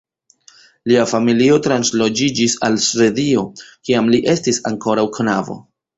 [0.91, 3.47] Lia familio transloĝiĝis al Svedio,
[3.89, 5.59] kiam li estis ankoraŭ knabo.